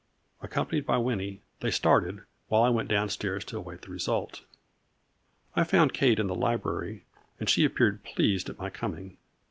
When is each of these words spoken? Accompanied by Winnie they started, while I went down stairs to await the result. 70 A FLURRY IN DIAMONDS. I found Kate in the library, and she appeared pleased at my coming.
Accompanied 0.41 0.87
by 0.87 0.97
Winnie 0.97 1.43
they 1.59 1.69
started, 1.69 2.23
while 2.47 2.63
I 2.63 2.69
went 2.69 2.89
down 2.89 3.09
stairs 3.09 3.45
to 3.45 3.57
await 3.57 3.83
the 3.83 3.91
result. 3.91 4.37
70 4.39 4.41
A 4.41 4.41
FLURRY 4.41 4.69
IN 4.73 5.53
DIAMONDS. 5.53 5.69
I 5.69 5.69
found 5.69 5.93
Kate 5.93 6.19
in 6.19 6.25
the 6.27 6.33
library, 6.33 7.03
and 7.39 7.47
she 7.47 7.65
appeared 7.65 8.03
pleased 8.03 8.49
at 8.49 8.57
my 8.57 8.71
coming. 8.71 9.17